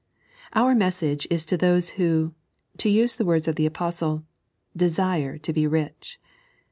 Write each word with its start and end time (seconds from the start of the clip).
Our 0.53 0.73
message 0.73 1.27
is 1.29 1.45
to 1.45 1.57
those 1.57 1.89
who, 1.89 2.33
to 2.77 2.89
use 2.89 3.15
the 3.15 3.23
words 3.23 3.47
of 3.47 3.55
the 3.55 3.67
Apostle, 3.67 4.23
dtsuv 4.75 5.39
to 5.39 5.53
be 5.53 5.67
rich. 5.67 6.19